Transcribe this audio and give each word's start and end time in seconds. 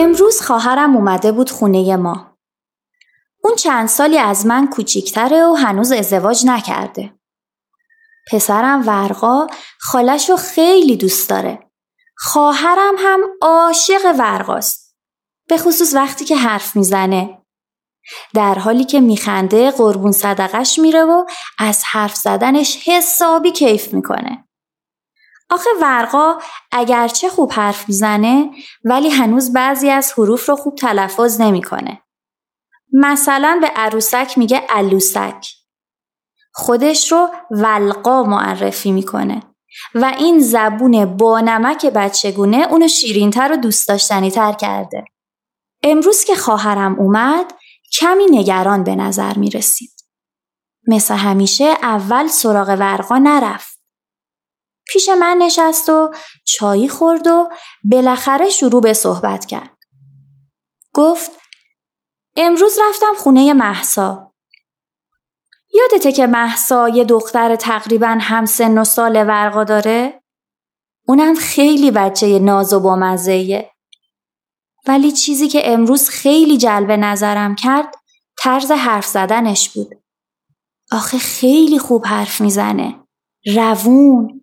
امروز 0.00 0.40
خواهرم 0.40 0.96
اومده 0.96 1.32
بود 1.32 1.50
خونه 1.50 1.96
ما. 1.96 2.36
اون 3.44 3.56
چند 3.56 3.88
سالی 3.88 4.18
از 4.18 4.46
من 4.46 4.66
کوچیکتره 4.66 5.46
و 5.46 5.54
هنوز 5.54 5.92
ازدواج 5.92 6.46
نکرده. 6.46 7.14
پسرم 8.32 8.86
ورقا 8.86 9.46
خالش 9.80 10.30
خیلی 10.30 10.96
دوست 10.96 11.30
داره. 11.30 11.70
خواهرم 12.16 12.94
هم 12.98 13.20
عاشق 13.42 14.14
ورقاست. 14.18 14.96
به 15.48 15.58
خصوص 15.58 15.94
وقتی 15.94 16.24
که 16.24 16.36
حرف 16.36 16.76
می‌زنه. 16.76 17.42
در 18.34 18.54
حالی 18.54 18.84
که 18.84 19.00
میخنده 19.00 19.70
قربون 19.70 20.12
صدقش 20.12 20.78
میره 20.78 21.04
و 21.04 21.24
از 21.58 21.84
حرف 21.84 22.16
زدنش 22.16 22.88
حسابی 22.88 23.52
کیف 23.52 23.94
می‌کنه. 23.94 24.47
آخه 25.50 25.70
ورقا 25.82 26.38
اگرچه 26.72 27.28
خوب 27.28 27.52
حرف 27.52 27.88
می‌زنه 27.88 28.50
ولی 28.84 29.10
هنوز 29.10 29.52
بعضی 29.52 29.90
از 29.90 30.12
حروف 30.12 30.48
رو 30.48 30.56
خوب 30.56 30.74
تلفظ 30.74 31.40
نمی‌کنه. 31.40 32.02
مثلا 32.92 33.58
به 33.60 33.66
عروسک 33.66 34.38
میگه 34.38 34.62
علوسک. 34.68 35.54
خودش 36.52 37.12
رو 37.12 37.28
ولقا 37.50 38.22
معرفی 38.22 38.92
می‌کنه 38.92 39.42
و 39.94 40.14
این 40.18 40.38
زبون 40.38 41.16
با 41.16 41.40
نمک 41.40 41.86
بچگونه 41.86 42.66
اونو 42.70 42.88
شیرینتر 42.88 43.52
و 43.52 43.56
دوست 43.56 43.88
داشتنی 43.88 44.30
تر 44.30 44.52
کرده. 44.52 45.04
امروز 45.82 46.24
که 46.24 46.34
خواهرم 46.34 46.98
اومد 46.98 47.52
کمی 47.98 48.26
نگران 48.30 48.84
به 48.84 48.96
نظر 48.96 49.38
می 49.38 49.50
رسید. 49.50 49.90
مثل 50.88 51.14
همیشه 51.14 51.64
اول 51.64 52.26
سراغ 52.26 52.68
ورقا 52.68 53.18
نرفت. 53.18 53.77
پیش 54.88 55.08
من 55.08 55.36
نشست 55.40 55.88
و 55.88 56.14
چایی 56.44 56.88
خورد 56.88 57.26
و 57.26 57.48
بالاخره 57.84 58.50
شروع 58.50 58.82
به 58.82 58.92
صحبت 58.92 59.46
کرد. 59.46 59.76
گفت 60.94 61.30
امروز 62.36 62.78
رفتم 62.88 63.14
خونه 63.18 63.52
محسا. 63.52 64.32
یادته 65.74 66.12
که 66.12 66.26
محسا 66.26 66.88
یه 66.88 67.04
دختر 67.04 67.56
تقریبا 67.56 68.18
هم 68.20 68.46
سن 68.46 68.78
و 68.78 68.84
سال 68.84 69.16
ورقا 69.16 69.64
داره؟ 69.64 70.22
اونم 71.06 71.34
خیلی 71.34 71.90
بچه 71.90 72.38
ناز 72.38 72.72
و 72.72 72.80
بامزهیه. 72.80 73.70
ولی 74.86 75.12
چیزی 75.12 75.48
که 75.48 75.72
امروز 75.72 76.08
خیلی 76.08 76.58
جلب 76.58 76.90
نظرم 76.90 77.54
کرد 77.54 77.94
طرز 78.38 78.70
حرف 78.70 79.06
زدنش 79.06 79.68
بود. 79.68 80.02
آخه 80.92 81.18
خیلی 81.18 81.78
خوب 81.78 82.06
حرف 82.06 82.40
می‌زنه. 82.40 82.94
روون، 83.56 84.37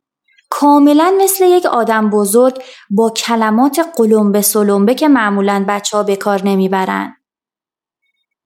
کاملا 0.60 1.14
مثل 1.22 1.46
یک 1.46 1.66
آدم 1.66 2.10
بزرگ 2.10 2.64
با 2.90 3.10
کلمات 3.10 3.80
قلمبه 3.98 4.42
سلمبه 4.42 4.96
که 4.96 5.08
معمولا 5.08 5.66
بچه 5.68 5.98
ها 5.98 6.04
به 6.04 6.16
کار 6.16 6.42
نمی‌برن. 6.44 7.16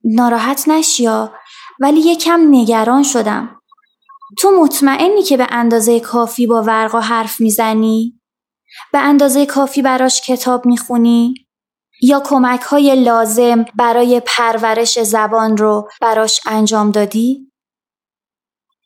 ناراحت 0.04 0.68
نشیا 0.68 1.34
ولی 1.80 2.00
یکم 2.00 2.48
نگران 2.52 3.04
شدم. 3.04 3.62
تو 4.38 4.52
مطمئنی 4.62 5.22
که 5.22 5.38
به 5.38 5.48
اندازه 5.52 6.00
کافی 6.00 6.48
با 6.48 6.64
ورقا 6.64 7.00
حرف 7.00 7.42
می‌زنی؟ 7.42 8.22
به 8.94 9.00
اندازه 9.00 9.46
کافی 9.46 9.82
براش 9.82 10.22
کتاب 10.22 10.66
می‌خونی؟ 10.66 11.34
یا 12.02 12.20
کمک 12.26 12.62
های 12.62 13.04
لازم 13.04 13.66
برای 13.76 14.22
پرورش 14.26 15.00
زبان 15.00 15.58
رو 15.58 15.90
براش 16.02 16.42
انجام 16.46 16.92
دادی؟ 16.92 17.52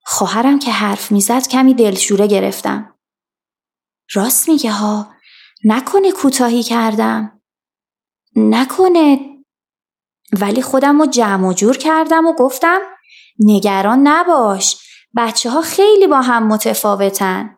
خواهرم 0.06 0.60
که 0.60 0.72
حرف 0.72 1.12
می‌زد 1.12 1.48
کمی 1.48 1.74
دلشوره 1.74 2.28
گرفتم. 2.28 2.93
راست 4.12 4.50
میگه 4.50 4.72
ها. 4.72 5.08
نکنه 5.64 6.12
کوتاهی 6.12 6.64
کردم. 6.64 7.42
نکنه. 8.36 9.20
ولی 10.42 10.62
خودم 10.62 11.00
رو 11.02 11.06
جمع 11.06 11.48
و 11.48 11.54
جور 11.54 11.78
کردم 11.78 12.26
و 12.26 12.34
گفتم 12.34 12.80
نگران 13.40 14.08
نباش. 14.08 14.78
بچه 15.18 15.50
ها 15.50 15.62
خیلی 15.62 16.08
با 16.08 16.22
هم 16.22 16.48
متفاوتن. 16.48 17.58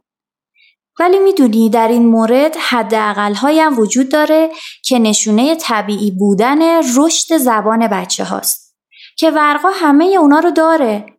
ولی 0.99 1.19
می‌دونی 1.19 1.69
در 1.69 1.87
این 1.87 2.05
مورد 2.05 2.55
حداقل 2.69 3.33
هایم 3.33 3.79
وجود 3.79 4.09
داره 4.09 4.49
که 4.83 4.99
نشونه 4.99 5.55
طبیعی 5.55 6.11
بودن 6.11 6.61
رشد 6.97 7.37
زبان 7.37 7.87
بچه 7.87 8.23
هاست 8.23 8.75
که 9.17 9.31
ورقا 9.31 9.69
همه 9.69 10.05
اونا 10.05 10.39
رو 10.39 10.51
داره. 10.51 11.14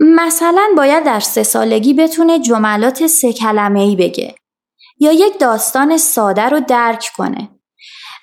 مثلا 0.00 0.68
باید 0.76 1.04
در 1.04 1.20
سه 1.20 1.42
سالگی 1.42 1.94
بتونه 1.94 2.38
جملات 2.38 3.06
سه 3.06 3.32
کلمه 3.32 3.80
ای 3.80 3.96
بگه 3.96 4.34
یا 4.98 5.12
یک 5.12 5.38
داستان 5.38 5.96
ساده 5.96 6.42
رو 6.42 6.60
درک 6.60 7.10
کنه 7.16 7.48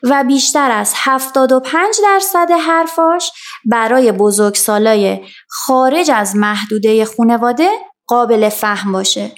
و 0.04 0.24
بیشتر 0.24 0.72
از 0.72 0.94
75 0.96 1.96
درصد 2.04 2.52
حرفاش 2.52 3.32
برای 3.66 4.12
بزرگسالای 4.12 5.26
خارج 5.50 6.12
از 6.12 6.36
محدوده 6.36 7.06
خونواده 7.06 7.70
قابل 8.08 8.50
فهم 8.50 8.92
باشه. 8.92 9.36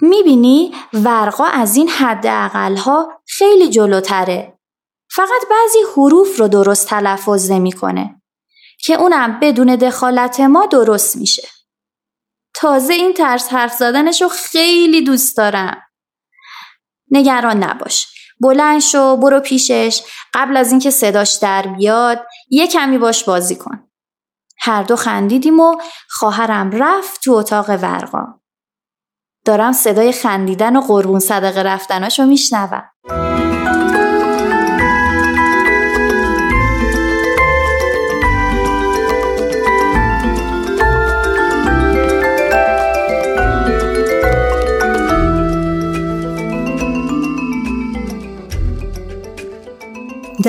می‌بینی 0.00 0.74
ورقا 0.92 1.44
از 1.44 1.76
این 1.76 1.88
حد 1.88 2.26
ها 2.78 3.22
خیلی 3.26 3.68
جلوتره. 3.68 4.58
فقط 5.10 5.42
بعضی 5.50 5.78
حروف 5.96 6.40
رو 6.40 6.48
درست 6.48 6.88
تلفظ 6.88 7.50
نمی‌کنه. 7.50 8.21
که 8.82 8.94
اونم 8.94 9.40
بدون 9.40 9.76
دخالت 9.76 10.40
ما 10.40 10.66
درست 10.66 11.16
میشه. 11.16 11.48
تازه 12.54 12.92
این 12.92 13.14
طرز 13.14 13.48
حرف 13.48 13.72
زدنشو 13.72 14.28
خیلی 14.28 15.04
دوست 15.04 15.36
دارم. 15.36 15.82
نگران 17.10 17.62
نباش. 17.64 18.06
بلند 18.40 18.80
شو 18.80 19.16
برو 19.16 19.40
پیشش 19.40 20.02
قبل 20.34 20.56
از 20.56 20.70
اینکه 20.70 20.90
صداش 20.90 21.34
در 21.34 21.66
بیاد 21.66 22.26
یه 22.48 22.66
کمی 22.66 22.98
باش 22.98 23.24
بازی 23.24 23.56
کن. 23.56 23.90
هر 24.58 24.82
دو 24.82 24.96
خندیدیم 24.96 25.60
و 25.60 25.76
خواهرم 26.10 26.70
رفت 26.70 27.20
تو 27.24 27.32
اتاق 27.32 27.70
ورقا. 27.70 28.40
دارم 29.44 29.72
صدای 29.72 30.12
خندیدن 30.12 30.76
و 30.76 30.80
قربون 30.80 31.20
صدقه 31.20 31.62
رفتناشو 31.62 32.26
میشنوم. 32.26 32.91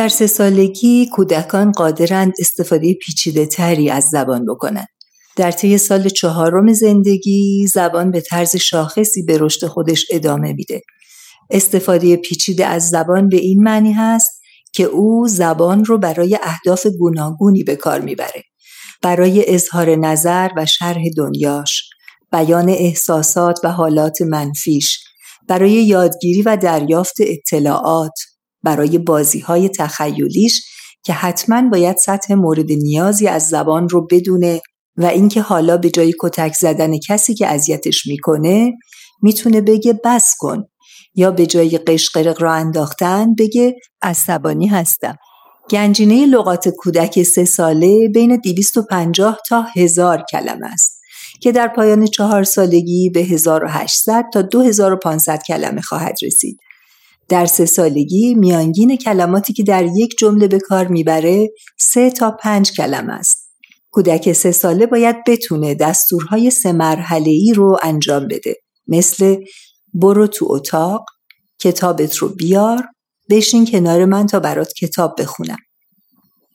در 0.03 0.09
سه 0.09 0.27
سالگی 0.27 1.09
کودکان 1.09 1.71
قادرند 1.71 2.33
استفاده 2.39 2.93
پیچیده 2.93 3.45
تری 3.45 3.89
از 3.89 4.03
زبان 4.11 4.45
بکنند. 4.45 4.87
در 5.35 5.51
طی 5.51 5.77
سال 5.77 6.09
چهارم 6.09 6.73
زندگی 6.73 7.67
زبان 7.67 8.11
به 8.11 8.21
طرز 8.21 8.55
شاخصی 8.55 9.23
به 9.23 9.37
رشد 9.37 9.67
خودش 9.67 10.05
ادامه 10.11 10.53
میده. 10.53 10.81
استفاده 11.49 12.15
پیچیده 12.15 12.65
از 12.65 12.89
زبان 12.89 13.29
به 13.29 13.37
این 13.37 13.63
معنی 13.63 13.91
هست 13.91 14.41
که 14.73 14.83
او 14.83 15.27
زبان 15.27 15.85
رو 15.85 15.97
برای 15.97 16.39
اهداف 16.43 16.87
گوناگونی 16.87 17.63
به 17.63 17.75
کار 17.75 17.99
می‌بره. 17.99 18.43
برای 19.01 19.53
اظهار 19.55 19.95
نظر 19.95 20.49
و 20.57 20.65
شرح 20.65 21.03
دنیاش، 21.17 21.89
بیان 22.31 22.69
احساسات 22.69 23.59
و 23.63 23.71
حالات 23.71 24.21
منفیش، 24.21 24.99
برای 25.47 25.71
یادگیری 25.71 26.41
و 26.41 26.57
دریافت 26.57 27.15
اطلاعات، 27.19 28.13
برای 28.63 28.97
بازی 28.97 29.39
های 29.39 29.69
تخیلیش 29.69 30.61
که 31.03 31.13
حتما 31.13 31.69
باید 31.69 31.97
سطح 31.97 32.33
مورد 32.33 32.71
نیازی 32.71 33.27
از 33.27 33.47
زبان 33.47 33.89
رو 33.89 34.07
بدونه 34.11 34.61
و 34.97 35.05
اینکه 35.05 35.41
حالا 35.41 35.77
به 35.77 35.89
جای 35.89 36.13
کتک 36.19 36.53
زدن 36.53 36.97
کسی 37.07 37.33
که 37.33 37.47
اذیتش 37.47 38.07
می‌کنه 38.07 38.71
می‌تونه 39.21 39.61
بگه 39.61 39.99
بس 40.05 40.33
کن 40.37 40.63
یا 41.15 41.31
به 41.31 41.45
جای 41.45 41.77
قشقرق 41.77 42.41
را 42.41 42.53
انداختن 42.53 43.35
بگه 43.35 43.75
عصبانی 44.01 44.67
هستم 44.67 45.15
گنجینه 45.69 46.25
لغات 46.25 46.69
کودک 46.69 47.23
سه 47.23 47.45
ساله 47.45 48.07
بین 48.13 48.37
250 48.37 49.37
تا 49.49 49.65
1000 49.75 50.23
کلمه 50.31 50.67
است 50.73 50.99
که 51.41 51.51
در 51.51 51.67
پایان 51.67 52.05
چهار 52.05 52.43
سالگی 52.43 53.09
به 53.09 53.19
1800 53.19 54.23
تا 54.33 54.41
2500 54.41 55.41
کلمه 55.47 55.81
خواهد 55.81 56.15
رسید. 56.23 56.57
در 57.29 57.45
سه 57.45 57.65
سالگی 57.65 58.35
میانگین 58.35 58.95
کلماتی 58.95 59.53
که 59.53 59.63
در 59.63 59.85
یک 59.95 60.15
جمله 60.17 60.47
به 60.47 60.59
کار 60.59 60.87
می‌بره 60.87 61.49
سه 61.79 62.09
تا 62.09 62.31
پنج 62.31 62.71
کلمه 62.71 63.13
است. 63.13 63.49
کودک 63.91 64.33
سه 64.33 64.51
ساله 64.51 64.85
باید 64.85 65.15
بتونه 65.27 65.75
دستورهای 65.75 66.51
سه 66.51 66.71
مرحله 66.71 67.29
ای 67.29 67.53
رو 67.55 67.77
انجام 67.83 68.27
بده 68.27 68.55
مثل 68.87 69.35
برو 69.93 70.27
تو 70.27 70.47
اتاق، 70.49 71.05
کتابت 71.59 72.15
رو 72.15 72.29
بیار، 72.29 72.83
بشین 73.29 73.65
کنار 73.65 74.05
من 74.05 74.27
تا 74.27 74.39
برات 74.39 74.73
کتاب 74.73 75.15
بخونم. 75.21 75.57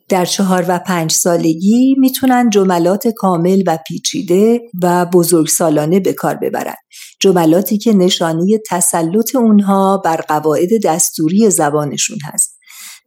در 0.09 0.25
چهار 0.25 0.65
و 0.69 0.79
پنج 0.79 1.13
سالگی 1.13 1.95
می‌تونن 1.99 2.51
جملات 2.51 3.09
کامل 3.09 3.63
و 3.67 3.79
پیچیده 3.89 4.61
و 4.83 5.07
بزرگسالانه 5.07 6.01
به 6.01 6.13
کار 6.13 6.35
ببرن. 6.35 6.75
جملاتی 7.21 7.79
که 7.79 7.93
نشانی 7.93 8.59
تسلط 8.71 9.37
اونها 9.37 10.03
بر 10.05 10.17
قواعد 10.17 10.69
دستوری 10.85 11.51
زبانشون 11.51 12.19
هست. 12.25 12.59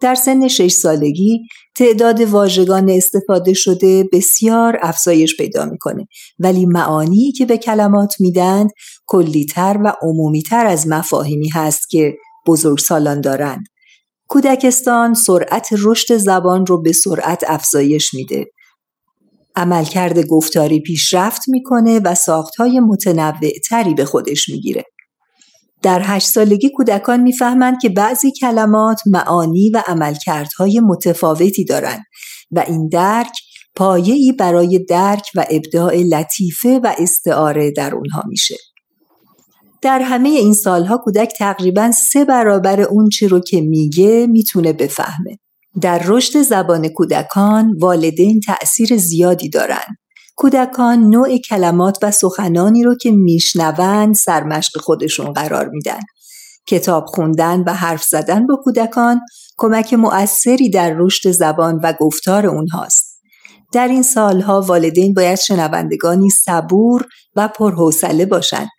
در 0.02 0.16
سن 0.16 0.48
شش 0.48 0.72
سالگی 0.72 1.40
تعداد 1.76 2.22
واژگان 2.22 2.90
استفاده 2.90 3.54
شده 3.54 4.10
بسیار 4.14 4.80
افزایش 4.82 5.38
پیدا 5.38 5.66
می‌کنه 5.66 6.08
ولی 6.40 6.66
معانی 6.66 7.32
که 7.32 7.46
به 7.46 7.58
کلمات 7.58 8.14
میدند 8.20 8.70
کلیتر 9.06 9.80
و 9.84 9.94
عمومیتر 10.02 10.66
از 10.66 10.88
مفاهیمی 10.88 11.50
هست 11.50 11.90
که 11.90 12.14
بزرگسالان 12.48 13.22
دارند. 13.22 13.66
کودکستان 14.32 15.14
سرعت 15.14 15.68
رشد 15.80 16.18
زبان 16.18 16.66
رو 16.66 16.82
به 16.82 16.92
سرعت 16.92 17.44
افزایش 17.48 18.14
میده. 18.14 18.46
عملکرد 19.56 20.26
گفتاری 20.28 20.80
پیشرفت 20.80 21.42
می‌کنه 21.48 22.00
و 22.00 22.16
ساختهای 22.16 22.80
متنوع 22.80 23.52
تری 23.70 23.94
به 23.94 24.06
خودش 24.06 24.50
می‌گیره. 24.50 24.84
در 25.82 26.02
هشت 26.04 26.28
سالگی 26.28 26.70
کودکان 26.70 27.20
می‌فهمند 27.20 27.82
که 27.82 27.90
بعضی 27.90 28.32
کلمات 28.42 29.02
معانی 29.06 29.70
و 29.70 29.84
عملکردهای 29.88 30.80
متفاوتی 30.80 31.66
دارند 31.66 32.04
و 32.52 32.64
این 32.68 32.90
درک 32.90 33.34
پایه‌ای 33.76 34.32
برای 34.32 34.86
درک 34.90 35.26
و 35.36 35.46
ابداع 35.50 35.96
لطیفه 35.96 36.80
و 36.84 36.94
استعاره 36.98 37.72
در 37.72 37.96
اونها 37.96 38.24
میشه. 38.28 38.56
در 39.82 40.02
همه 40.02 40.30
این 40.30 40.54
سالها 40.54 40.98
کودک 40.98 41.34
تقریبا 41.38 41.92
سه 41.92 42.26
برابر 42.26 42.82
اون 42.82 43.10
چی 43.10 43.28
رو 43.28 43.40
که 43.40 43.62
میگه 43.62 44.28
می‌تونه 44.28 44.74
بفهمه. 44.74 45.38
در 45.82 46.02
رشد 46.06 46.42
زبان 46.42 46.88
کودکان 46.88 47.78
والدین 47.80 48.40
تأثیر 48.40 48.98
زیادی 48.98 49.50
دارند. 49.50 49.98
کودکان 50.36 51.10
نوع 51.10 51.38
کلمات 51.38 51.98
و 52.02 52.12
سخنانی 52.12 52.84
رو 52.84 52.96
که 52.96 53.12
میشنوند 53.12 54.16
سرمشق 54.16 54.82
خودشون 54.82 55.34
قرار 55.34 55.70
میدن. 55.70 56.00
کتاب 56.68 57.06
خوندن 57.06 57.64
و 57.68 57.74
حرف 57.74 58.04
زدن 58.04 58.48
با 58.48 58.56
کودکان 58.64 59.20
کمک 59.58 59.94
مؤثری 59.94 60.70
در 60.70 60.94
رشد 60.98 61.32
زبان 61.32 61.80
و 61.84 61.94
گفتار 62.00 62.48
اونهاست. 62.48 63.22
در 63.74 63.88
این 63.88 64.04
سالها 64.04 64.62
والدین 64.62 65.14
باید 65.14 65.40
شنوندگانی 65.40 66.30
صبور 66.30 67.06
و 67.36 67.48
پرحوصله 67.48 68.26
باشند 68.26 68.70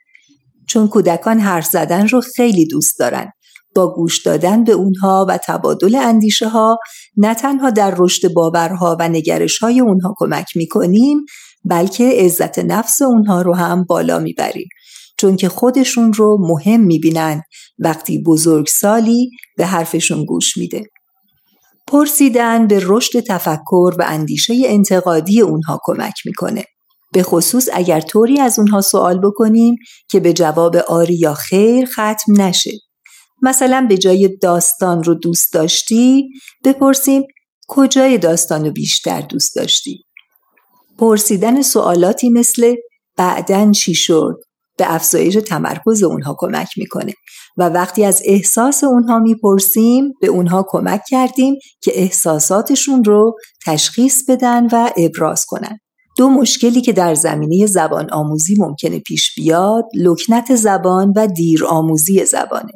چون 0.68 0.88
کودکان 0.88 1.38
حرف 1.38 1.66
زدن 1.66 2.08
رو 2.08 2.20
خیلی 2.36 2.66
دوست 2.66 2.98
دارن. 2.98 3.30
با 3.74 3.94
گوش 3.94 4.22
دادن 4.22 4.64
به 4.64 4.72
اونها 4.72 5.26
و 5.28 5.38
تبادل 5.46 5.94
اندیشه 5.94 6.48
ها 6.48 6.78
نه 7.16 7.34
تنها 7.34 7.70
در 7.70 7.94
رشد 7.98 8.32
باورها 8.32 8.96
و 9.00 9.08
نگرش 9.08 9.58
های 9.58 9.80
اونها 9.80 10.14
کمک 10.16 10.46
می‌کنیم 10.56 11.24
بلکه 11.64 12.10
عزت 12.18 12.58
نفس 12.58 13.02
اونها 13.02 13.42
رو 13.42 13.54
هم 13.54 13.84
بالا 13.84 14.18
می‌بریم 14.18 14.68
چون 15.18 15.36
که 15.36 15.48
خودشون 15.48 16.12
رو 16.12 16.38
مهم 16.40 16.80
می‌بینن 16.80 17.42
وقتی 17.78 18.22
بزرگ 18.22 18.66
سالی 18.66 19.30
به 19.56 19.66
حرفشون 19.66 20.24
گوش 20.24 20.56
میده. 20.56 20.84
پرسیدن 21.86 22.66
به 22.66 22.80
رشد 22.82 23.20
تفکر 23.20 23.94
و 23.98 24.04
اندیشه 24.06 24.54
انتقادی 24.66 25.40
اونها 25.40 25.80
کمک 25.84 26.14
می‌کنه. 26.26 26.64
به 27.12 27.22
خصوص 27.22 27.68
اگر 27.72 28.00
طوری 28.00 28.40
از 28.40 28.58
اونها 28.58 28.80
سوال 28.80 29.18
بکنیم 29.18 29.76
که 30.10 30.20
به 30.20 30.32
جواب 30.32 30.76
آری 30.76 31.14
یا 31.14 31.34
خیر 31.34 31.86
ختم 31.86 32.32
نشه. 32.42 32.72
مثلا 33.42 33.86
به 33.88 33.98
جای 33.98 34.36
داستان 34.42 35.02
رو 35.02 35.14
دوست 35.14 35.52
داشتی 35.52 36.28
بپرسیم 36.64 37.22
کجای 37.68 38.18
داستان 38.18 38.64
رو 38.64 38.72
بیشتر 38.72 39.20
دوست 39.20 39.56
داشتی؟ 39.56 40.04
پرسیدن 40.98 41.62
سوالاتی 41.62 42.30
مثل 42.30 42.74
بعدن 43.16 43.72
چی 43.72 43.94
شد 43.94 44.34
به 44.78 44.94
افزایش 44.94 45.34
تمرکز 45.34 46.02
اونها 46.02 46.36
کمک 46.38 46.68
می‌کنه 46.76 47.12
و 47.56 47.68
وقتی 47.68 48.04
از 48.04 48.22
احساس 48.24 48.84
اونها 48.84 49.18
می‌پرسیم 49.18 50.12
به 50.20 50.26
اونها 50.26 50.64
کمک 50.68 51.02
کردیم 51.08 51.54
که 51.82 51.92
احساساتشون 51.94 53.04
رو 53.04 53.36
تشخیص 53.66 54.30
بدن 54.30 54.66
و 54.72 54.90
ابراز 54.96 55.44
کنن. 55.48 55.78
دو 56.22 56.28
مشکلی 56.28 56.80
که 56.80 56.92
در 56.92 57.14
زمینه 57.14 57.66
زبان 57.66 58.10
آموزی 58.12 58.54
ممکنه 58.58 58.98
پیش 58.98 59.34
بیاد 59.36 59.84
لکنت 59.94 60.54
زبان 60.54 61.12
و 61.16 61.26
دیر 61.26 61.64
آموزی 61.64 62.24
زبانه. 62.24 62.72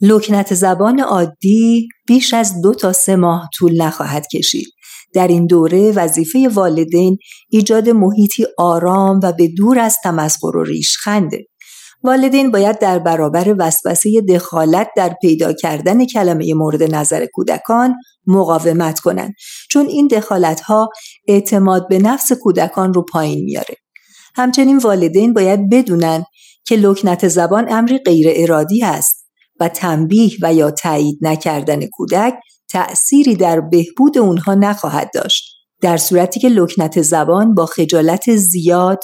لکنت 0.00 0.54
زبان 0.54 1.00
عادی 1.00 1.88
بیش 2.06 2.34
از 2.34 2.62
دو 2.62 2.74
تا 2.74 2.92
سه 2.92 3.16
ماه 3.16 3.48
طول 3.54 3.82
نخواهد 3.82 4.26
کشید. 4.26 4.66
در 5.14 5.28
این 5.28 5.46
دوره 5.46 5.92
وظیفه 5.92 6.48
والدین 6.54 7.18
ایجاد 7.50 7.88
محیطی 7.88 8.46
آرام 8.58 9.20
و 9.22 9.32
به 9.32 9.48
دور 9.48 9.78
از 9.78 9.96
تمسخر 10.04 10.56
و 10.56 10.64
ریشخنده. 10.64 11.46
والدین 12.06 12.50
باید 12.50 12.78
در 12.78 12.98
برابر 12.98 13.54
وسوسه 13.58 14.20
دخالت 14.20 14.88
در 14.96 15.14
پیدا 15.20 15.52
کردن 15.52 16.06
کلمه 16.06 16.54
مورد 16.54 16.82
نظر 16.94 17.26
کودکان 17.32 17.94
مقاومت 18.26 19.00
کنند 19.00 19.34
چون 19.70 19.86
این 19.86 20.06
دخالت 20.06 20.60
ها 20.60 20.88
اعتماد 21.28 21.88
به 21.88 21.98
نفس 21.98 22.32
کودکان 22.32 22.94
رو 22.94 23.02
پایین 23.02 23.44
میاره. 23.44 23.74
همچنین 24.34 24.78
والدین 24.78 25.34
باید 25.34 25.70
بدونن 25.70 26.24
که 26.64 26.76
لکنت 26.76 27.28
زبان 27.28 27.72
امری 27.72 27.98
غیر 27.98 28.26
ارادی 28.30 28.84
است 28.84 29.26
و 29.60 29.68
تنبیه 29.68 30.30
و 30.42 30.54
یا 30.54 30.70
تایید 30.70 31.18
نکردن 31.22 31.86
کودک 31.86 32.34
تأثیری 32.70 33.34
در 33.34 33.60
بهبود 33.60 34.18
اونها 34.18 34.54
نخواهد 34.54 35.10
داشت. 35.14 35.56
در 35.80 35.96
صورتی 35.96 36.40
که 36.40 36.48
لکنت 36.48 37.02
زبان 37.02 37.54
با 37.54 37.66
خجالت 37.66 38.36
زیاد، 38.36 39.00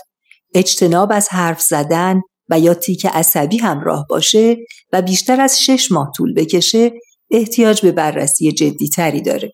اجتناب 0.54 1.12
از 1.12 1.28
حرف 1.28 1.60
زدن 1.62 2.20
و 2.52 2.58
یا 2.58 2.74
تیک 2.74 3.06
عصبی 3.06 3.58
همراه 3.58 4.06
باشه 4.08 4.56
و 4.92 5.02
بیشتر 5.02 5.40
از 5.40 5.62
شش 5.62 5.92
ماه 5.92 6.12
طول 6.16 6.34
بکشه 6.34 6.92
احتیاج 7.30 7.82
به 7.82 7.92
بررسی 7.92 8.52
جدیتری 8.52 9.22
داره. 9.22 9.52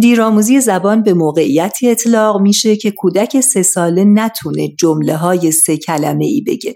دیرآموزی 0.00 0.60
زبان 0.60 1.02
به 1.02 1.14
موقعیتی 1.14 1.90
اطلاق 1.90 2.40
میشه 2.40 2.76
که 2.76 2.90
کودک 2.90 3.40
سه 3.40 3.62
ساله 3.62 4.04
نتونه 4.04 4.68
جمله 4.68 5.16
های 5.16 5.52
سه 5.52 5.76
کلمه 5.76 6.24
ای 6.24 6.40
بگه. 6.46 6.74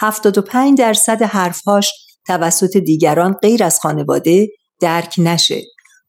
75 0.00 0.78
درصد 0.78 1.22
حرفهاش 1.22 1.92
توسط 2.26 2.76
دیگران 2.76 3.32
غیر 3.32 3.64
از 3.64 3.80
خانواده 3.80 4.48
درک 4.80 5.14
نشه. 5.18 5.62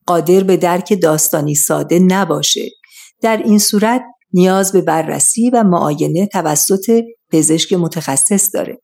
قادر 0.06 0.44
به 0.44 0.58
درک 0.58 1.02
داستانی 1.02 1.56
ساده 1.56 2.00
نباشه. 2.00 2.70
در 3.22 3.38
این 3.38 3.60
صورت 3.60 4.02
نیاز 4.34 4.72
به 4.72 4.82
بررسی 4.82 5.50
و 5.50 5.64
معاینه 5.64 6.28
توسط 6.28 7.04
پزشک 7.32 7.74
متخصص 7.74 8.50
داره. 8.54 8.82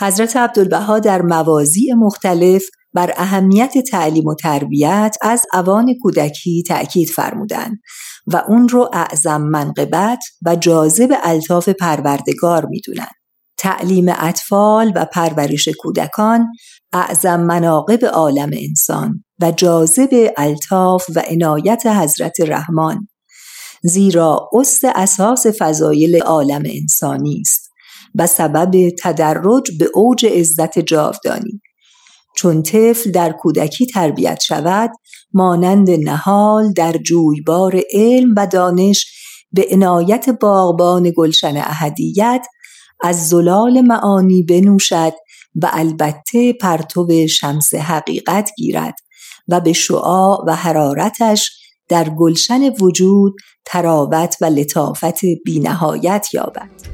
حضرت 0.00 0.36
عبدالبها 0.36 0.98
در 0.98 1.22
موازی 1.22 1.92
مختلف 1.96 2.64
بر 2.94 3.12
اهمیت 3.16 3.78
تعلیم 3.90 4.26
و 4.26 4.34
تربیت 4.34 5.16
از 5.22 5.42
اوان 5.52 5.94
کودکی 6.02 6.62
تأکید 6.62 7.08
فرمودند 7.08 7.78
و 8.26 8.36
اون 8.48 8.68
رو 8.68 8.90
اعظم 8.92 9.42
منقبت 9.42 10.24
و 10.46 10.56
جاذب 10.56 11.14
الطاف 11.24 11.68
پروردگار 11.68 12.66
می‌دونن. 12.66 13.08
تعلیم 13.56 14.06
اطفال 14.08 14.92
و 14.96 15.04
پرورش 15.04 15.68
کودکان 15.78 16.46
اعظم 16.92 17.40
مناقب 17.40 18.04
عالم 18.04 18.50
انسان 18.52 19.24
و 19.40 19.50
جاذب 19.50 20.32
الطاف 20.36 21.04
و 21.14 21.22
عنایت 21.30 21.86
حضرت 21.86 22.40
رحمان 22.40 23.08
زیرا 23.82 24.50
است 24.60 24.84
اساس 24.84 25.46
فضایل 25.58 26.22
عالم 26.22 26.62
انسانی 26.66 27.40
است 27.40 27.63
و 28.14 28.26
سبب 28.26 28.90
تدرج 29.02 29.78
به 29.78 29.88
اوج 29.94 30.26
عزت 30.26 30.78
جاودانی 30.78 31.60
چون 32.36 32.62
طفل 32.62 33.10
در 33.10 33.32
کودکی 33.32 33.86
تربیت 33.86 34.40
شود 34.42 34.90
مانند 35.32 35.90
نهال 35.90 36.72
در 36.72 36.92
جویبار 36.92 37.80
علم 37.92 38.34
و 38.36 38.46
دانش 38.46 39.06
به 39.52 39.66
عنایت 39.70 40.28
باغبان 40.28 41.12
گلشن 41.16 41.56
اهدیت 41.56 42.46
از 43.02 43.28
زلال 43.28 43.80
معانی 43.80 44.42
بنوشد 44.42 45.12
و 45.62 45.70
البته 45.72 46.52
پرتو 46.52 47.26
شمس 47.26 47.74
حقیقت 47.74 48.50
گیرد 48.56 48.94
و 49.48 49.60
به 49.60 49.72
شعاع 49.72 50.44
و 50.46 50.56
حرارتش 50.56 51.50
در 51.88 52.08
گلشن 52.08 52.70
وجود 52.80 53.34
تراوت 53.64 54.36
و 54.40 54.44
لطافت 54.44 55.20
بینهایت 55.44 56.26
یابد. 56.32 56.93